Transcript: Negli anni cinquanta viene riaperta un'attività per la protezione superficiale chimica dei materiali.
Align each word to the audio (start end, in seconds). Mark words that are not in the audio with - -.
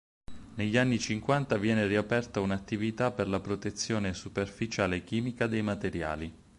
Negli 0.55 0.77
anni 0.77 0.97
cinquanta 0.97 1.57
viene 1.59 1.85
riaperta 1.85 2.39
un'attività 2.39 3.11
per 3.11 3.27
la 3.29 3.39
protezione 3.39 4.13
superficiale 4.15 5.03
chimica 5.03 5.45
dei 5.45 5.61
materiali. 5.61 6.33